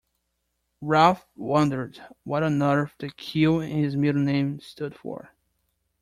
Ralph 0.81 1.27
wondered 1.35 2.03
what 2.23 2.41
on 2.41 2.59
earth 2.63 2.95
the 2.97 3.11
Q 3.11 3.59
in 3.59 3.69
his 3.69 3.95
middle 3.95 4.23
name 4.23 4.59
stood 4.59 4.95
for. 4.95 5.29